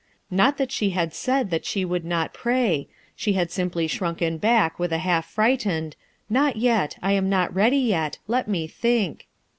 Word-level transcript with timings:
Not 0.31 0.57
that 0.57 0.71
she 0.71 0.89
had 0.97 1.13
said 1.13 1.51
that 1.51 1.63
she 1.63 1.85
would 1.85 2.03
not 2.03 2.33
pray, 2.33 2.87
she 3.15 3.33
had 3.33 3.51
simply 3.51 3.85
shrunken 3.85 4.39
back 4.39 4.79
with 4.79 4.91
a 4.91 4.97
half 4.97 5.27
frightened 5.27 5.95
"Not 6.27 6.55
yet, 6.55 6.97
I 7.03 7.11
am 7.11 7.29
not 7.29 7.53
ready 7.53 7.77
yet; 7.77 8.17
let 8.27 8.47
me 8.47 8.65
think." 8.65 9.27